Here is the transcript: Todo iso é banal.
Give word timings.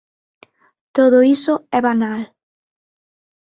Todo 0.95 1.17
iso 1.35 1.53
é 1.77 1.79
banal. 1.87 2.21